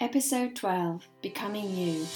[0.00, 2.06] Episode 12 Becoming You.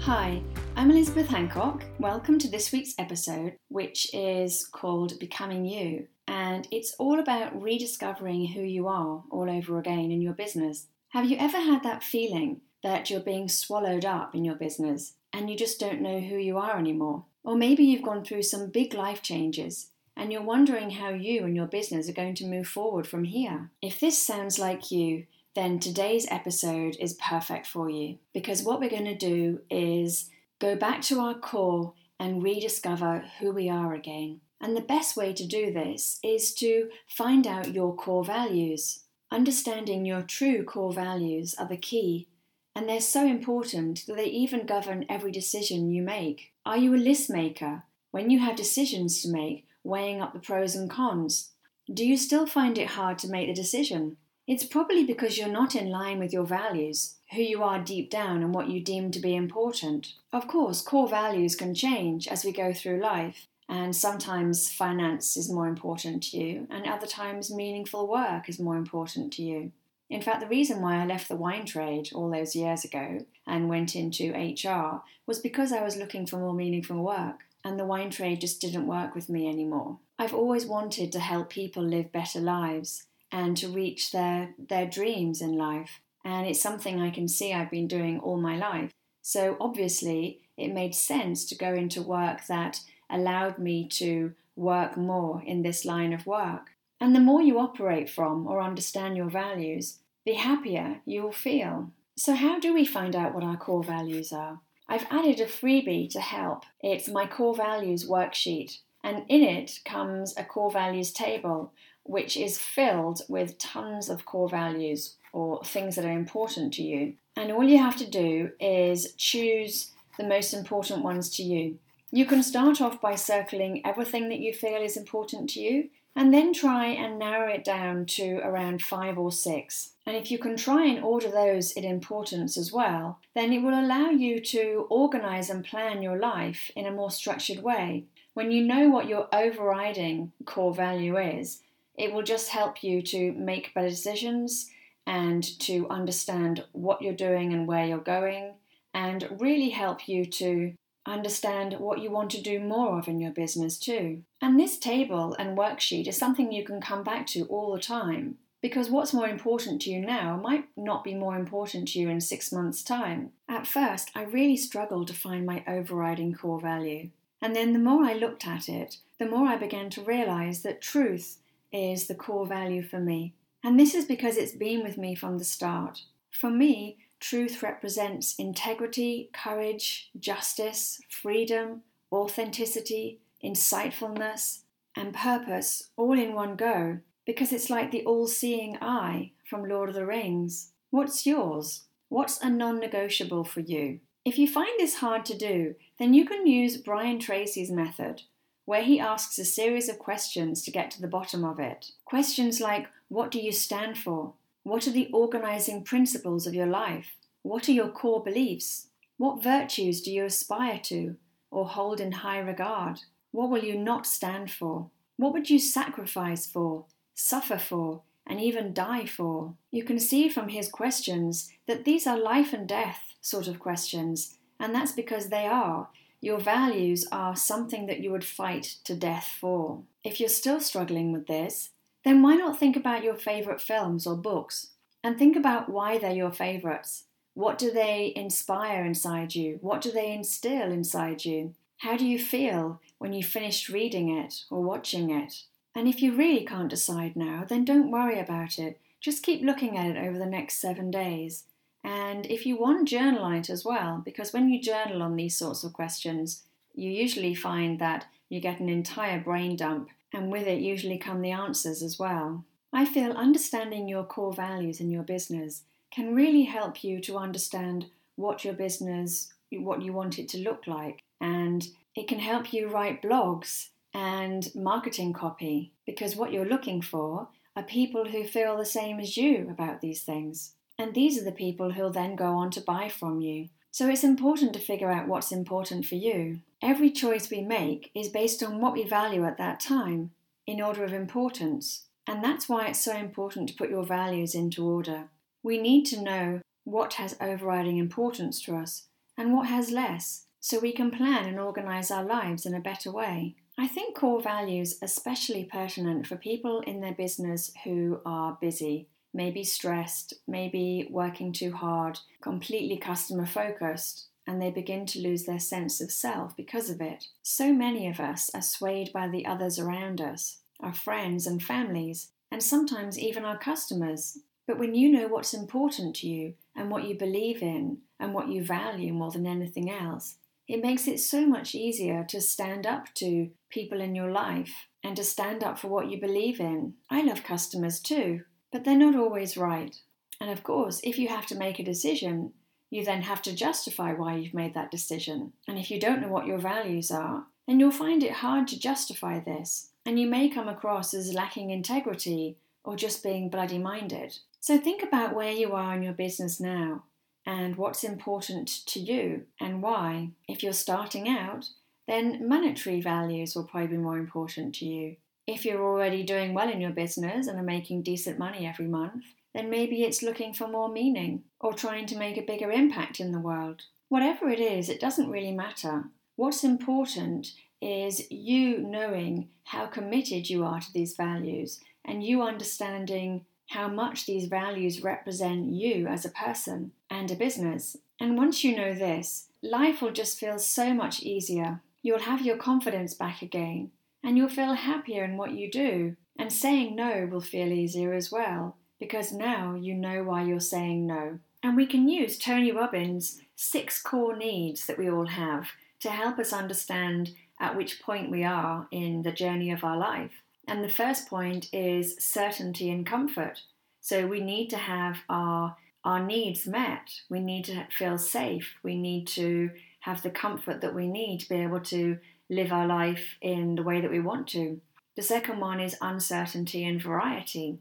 [0.00, 0.42] Hi,
[0.74, 1.84] I'm Elizabeth Hancock.
[2.00, 6.08] Welcome to this week's episode, which is called Becoming You.
[6.26, 10.86] And it's all about rediscovering who you are all over again in your business.
[11.10, 15.50] Have you ever had that feeling that you're being swallowed up in your business and
[15.50, 17.24] you just don't know who you are anymore?
[17.44, 21.56] Or maybe you've gone through some big life changes and you're wondering how you and
[21.56, 23.70] your business are going to move forward from here.
[23.80, 28.90] If this sounds like you, then today's episode is perfect for you because what we're
[28.90, 34.40] going to do is go back to our core and rediscover who we are again.
[34.62, 39.00] And the best way to do this is to find out your core values.
[39.32, 42.28] Understanding your true core values are the key,
[42.76, 46.52] and they're so important that they even govern every decision you make.
[46.64, 47.82] Are you a list maker?
[48.12, 51.50] When you have decisions to make, weighing up the pros and cons,
[51.92, 54.16] do you still find it hard to make the decision?
[54.46, 58.42] It's probably because you're not in line with your values, who you are deep down,
[58.42, 60.14] and what you deem to be important.
[60.32, 65.50] Of course, core values can change as we go through life, and sometimes finance is
[65.50, 69.72] more important to you, and other times meaningful work is more important to you.
[70.10, 73.70] In fact, the reason why I left the wine trade all those years ago and
[73.70, 78.10] went into HR was because I was looking for more meaningful work, and the wine
[78.10, 80.00] trade just didn't work with me anymore.
[80.18, 85.40] I've always wanted to help people live better lives and to reach their, their dreams
[85.40, 86.02] in life.
[86.26, 88.90] And it's something I can see I've been doing all my life.
[89.22, 92.80] So obviously, it made sense to go into work that
[93.12, 96.70] allowed me to work more in this line of work.
[97.00, 101.90] And the more you operate from or understand your values, the happier you will feel.
[102.16, 104.60] So, how do we find out what our core values are?
[104.88, 106.64] I've added a freebie to help.
[106.80, 111.72] It's my core values worksheet, and in it comes a core values table
[112.04, 117.14] which is filled with tons of core values or things that are important to you.
[117.36, 121.78] And all you have to do is choose the most important ones to you.
[122.14, 126.32] You can start off by circling everything that you feel is important to you and
[126.32, 129.94] then try and narrow it down to around five or six.
[130.04, 133.80] And if you can try and order those in importance as well, then it will
[133.80, 138.04] allow you to organize and plan your life in a more structured way.
[138.34, 141.62] When you know what your overriding core value is,
[141.96, 144.68] it will just help you to make better decisions
[145.06, 148.52] and to understand what you're doing and where you're going,
[148.92, 150.74] and really help you to
[151.06, 154.22] understand what you want to do more of in your business too.
[154.40, 158.38] And this table and worksheet is something you can come back to all the time
[158.62, 162.20] because what's more important to you now might not be more important to you in
[162.20, 163.32] six months' time.
[163.48, 167.10] At first, I really struggled to find my overriding core value.
[167.42, 170.80] And then the more I looked at it, the more I began to realize that
[170.80, 171.38] truth
[171.72, 173.34] is the core value for me.
[173.64, 176.02] And this is because it's been with me from the start.
[176.30, 184.62] For me, truth represents integrity, courage, justice, freedom, authenticity, insightfulness,
[184.96, 189.88] and purpose all in one go, because it's like the all seeing eye from Lord
[189.88, 190.72] of the Rings.
[190.90, 191.84] What's yours?
[192.08, 194.00] What's a non negotiable for you?
[194.24, 198.22] If you find this hard to do, then you can use Brian Tracy's method,
[198.64, 201.92] where he asks a series of questions to get to the bottom of it.
[202.04, 204.34] Questions like What do you stand for?
[204.64, 207.16] What are the organizing principles of your life?
[207.42, 208.88] What are your core beliefs?
[209.16, 211.16] What virtues do you aspire to
[211.50, 213.00] or hold in high regard?
[213.32, 214.90] What will you not stand for?
[215.16, 216.84] What would you sacrifice for,
[217.14, 219.54] suffer for, and even die for?
[219.70, 224.38] You can see from his questions that these are life and death sort of questions,
[224.60, 225.88] and that's because they are,
[226.20, 229.82] your values are something that you would fight to death for.
[230.04, 231.70] If you're still struggling with this,
[232.04, 234.68] then why not think about your favourite films or books
[235.04, 237.04] and think about why they're your favourites?
[237.34, 239.58] What do they inspire inside you?
[239.62, 241.54] What do they instill inside you?
[241.78, 245.44] How do you feel when you finished reading it or watching it?
[245.74, 248.78] And if you really can't decide now, then don't worry about it.
[249.00, 251.44] Just keep looking at it over the next seven days
[251.84, 255.36] and if you want, journal on it as well, because when you journal on these
[255.36, 256.42] sorts of questions,
[256.74, 261.20] you usually find that you get an entire brain dump, and with it usually come
[261.20, 262.44] the answers as well.
[262.72, 265.62] I feel understanding your core values in your business
[265.92, 267.86] can really help you to understand
[268.16, 272.68] what your business, what you want it to look like, and it can help you
[272.68, 278.64] write blogs and marketing copy because what you're looking for are people who feel the
[278.64, 280.54] same as you about these things.
[280.78, 283.48] And these are the people who'll then go on to buy from you.
[283.70, 286.40] So it's important to figure out what's important for you.
[286.62, 290.12] Every choice we make is based on what we value at that time,
[290.46, 291.86] in order of importance.
[292.06, 295.08] And that's why it's so important to put your values into order.
[295.42, 298.86] We need to know what has overriding importance to us
[299.18, 302.92] and what has less, so we can plan and organise our lives in a better
[302.92, 303.34] way.
[303.58, 308.88] I think core values are especially pertinent for people in their business who are busy,
[309.12, 315.38] maybe stressed, maybe working too hard, completely customer focused, and they begin to lose their
[315.38, 317.06] sense of self because of it.
[317.22, 322.12] So many of us are swayed by the others around us, our friends and families,
[322.30, 324.18] and sometimes even our customers.
[324.46, 328.28] But when you know what's important to you and what you believe in and what
[328.28, 330.16] you value more than anything else,
[330.48, 334.96] it makes it so much easier to stand up to people in your life and
[334.96, 336.74] to stand up for what you believe in.
[336.90, 339.76] I love customers too, but they're not always right.
[340.20, 342.32] And of course, if you have to make a decision,
[342.72, 345.34] you then have to justify why you've made that decision.
[345.46, 348.58] And if you don't know what your values are, then you'll find it hard to
[348.58, 354.18] justify this, and you may come across as lacking integrity or just being bloody minded.
[354.40, 356.84] So think about where you are in your business now
[357.26, 360.12] and what's important to you and why.
[360.26, 361.50] If you're starting out,
[361.86, 364.96] then monetary values will probably be more important to you.
[365.26, 369.04] If you're already doing well in your business and are making decent money every month,
[369.34, 373.12] then maybe it's looking for more meaning or trying to make a bigger impact in
[373.12, 373.62] the world.
[373.88, 375.84] Whatever it is, it doesn't really matter.
[376.16, 383.24] What's important is you knowing how committed you are to these values and you understanding
[383.48, 387.76] how much these values represent you as a person and a business.
[388.00, 391.60] And once you know this, life will just feel so much easier.
[391.82, 395.96] You'll have your confidence back again, and you'll feel happier in what you do.
[396.18, 400.84] And saying no will feel easier as well, because now you know why you're saying
[400.84, 401.20] no.
[401.40, 406.18] And we can use Tony Robbins' six core needs that we all have to help
[406.18, 410.10] us understand at which point we are in the journey of our life.
[410.48, 413.42] And the first point is certainty and comfort.
[413.80, 416.90] So we need to have our our needs met.
[417.08, 418.56] We need to feel safe.
[418.64, 419.50] We need to
[419.80, 421.98] have the comfort that we need to be able to
[422.28, 424.60] live our life in the way that we want to.
[424.96, 427.60] The second one is uncertainty and variety.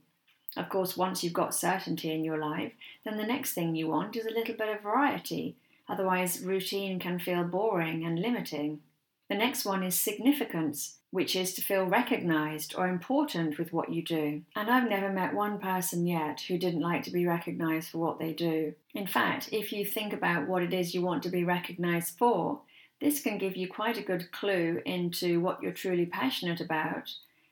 [0.57, 2.73] Of course, once you've got certainty in your life,
[3.05, 5.55] then the next thing you want is a little bit of variety.
[5.87, 8.81] Otherwise, routine can feel boring and limiting.
[9.29, 14.03] The next one is significance, which is to feel recognized or important with what you
[14.03, 14.41] do.
[14.55, 18.19] And I've never met one person yet who didn't like to be recognized for what
[18.19, 18.73] they do.
[18.93, 22.59] In fact, if you think about what it is you want to be recognized for,
[22.99, 27.09] this can give you quite a good clue into what you're truly passionate about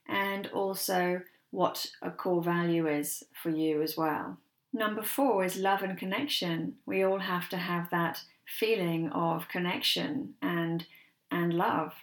[0.08, 4.38] and also what a core value is for you as well.
[4.72, 6.76] Number four is love and connection.
[6.86, 10.86] We all have to have that feeling of connection and
[11.32, 11.94] and love.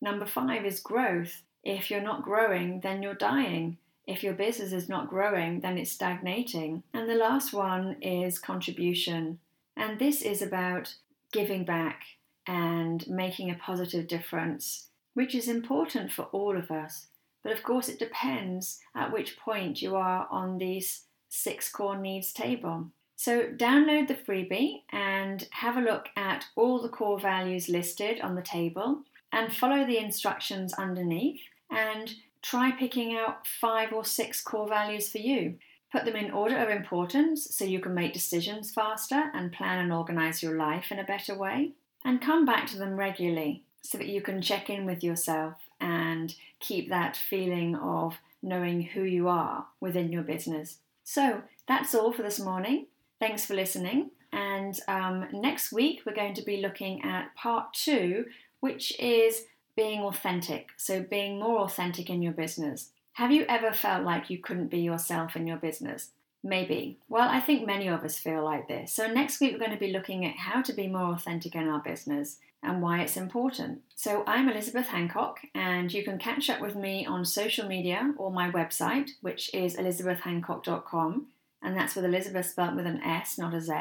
[0.00, 1.42] Number five is growth.
[1.62, 3.78] If you're not growing, then you're dying.
[4.06, 6.82] If your business is not growing, then it's stagnating.
[6.92, 9.38] And the last one is contribution.
[9.76, 10.94] And this is about
[11.32, 12.02] giving back
[12.46, 17.06] and making a positive difference, which is important for all of us.
[17.44, 22.32] But of course, it depends at which point you are on these six core needs
[22.32, 22.86] table.
[23.16, 28.34] So, download the freebie and have a look at all the core values listed on
[28.34, 34.68] the table and follow the instructions underneath and try picking out five or six core
[34.68, 35.56] values for you.
[35.92, 39.92] Put them in order of importance so you can make decisions faster and plan and
[39.92, 41.72] organize your life in a better way.
[42.04, 46.34] And come back to them regularly so that you can check in with yourself and
[46.58, 50.78] keep that feeling of knowing who you are within your business.
[51.04, 52.86] So that's all for this morning.
[53.20, 54.10] Thanks for listening.
[54.32, 58.24] And um, next week, we're going to be looking at part two,
[58.60, 59.44] which is
[59.76, 60.70] being authentic.
[60.76, 62.90] So, being more authentic in your business.
[63.12, 66.10] Have you ever felt like you couldn't be yourself in your business?
[66.46, 66.98] Maybe.
[67.08, 68.92] Well, I think many of us feel like this.
[68.92, 71.68] So, next week, we're going to be looking at how to be more authentic in
[71.68, 73.80] our business and why it's important.
[73.96, 78.30] So, I'm Elizabeth Hancock, and you can catch up with me on social media or
[78.30, 81.28] my website, which is elizabethhancock.com
[81.64, 83.72] and that's with Elizabeth spelt with an S, not a Z.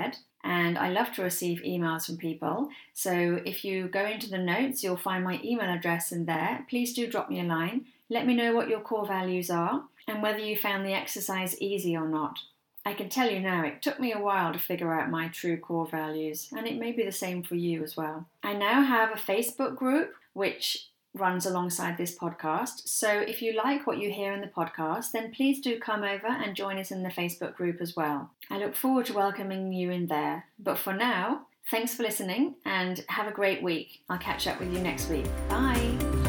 [0.43, 2.69] And I love to receive emails from people.
[2.93, 6.65] So if you go into the notes, you'll find my email address in there.
[6.69, 7.85] Please do drop me a line.
[8.09, 11.95] Let me know what your core values are and whether you found the exercise easy
[11.95, 12.39] or not.
[12.85, 15.57] I can tell you now, it took me a while to figure out my true
[15.57, 18.27] core values, and it may be the same for you as well.
[18.43, 22.87] I now have a Facebook group which runs alongside this podcast.
[22.87, 26.27] So if you like what you hear in the podcast, then please do come over
[26.27, 28.31] and join us in the Facebook group as well.
[28.49, 30.45] I look forward to welcoming you in there.
[30.57, 34.01] But for now, thanks for listening and have a great week.
[34.09, 35.25] I'll catch up with you next week.
[35.49, 36.22] Bye.